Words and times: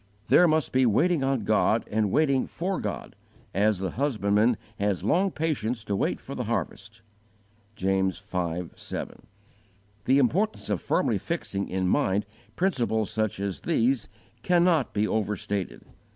There 0.29 0.47
must 0.47 0.71
be 0.71 0.87
waiting 0.87 1.23
on 1.23 1.43
God 1.43 1.87
and 1.91 2.09
waiting 2.09 2.47
for 2.47 2.79
God, 2.79 3.15
as 3.53 3.77
the 3.77 3.91
husbandman 3.91 4.57
has 4.79 5.03
long 5.03 5.29
patience 5.29 5.83
to 5.83 5.95
wait 5.95 6.19
for 6.19 6.33
the 6.33 6.45
harvest. 6.45 7.03
(James 7.75 8.17
v. 8.17 8.25
7; 8.33 8.49
Luke 8.49 8.77
xviii. 8.79 8.99
1 8.99 9.07
10.) 9.09 9.17
The 10.05 10.17
importance 10.17 10.69
of 10.71 10.81
firmly 10.81 11.19
fixing 11.19 11.69
in 11.69 11.87
mind 11.87 12.25
principles 12.55 13.11
such 13.11 13.39
as 13.39 13.61
these 13.61 14.09
cannot 14.41 14.91
be 14.95 15.07
overstated. 15.07 15.83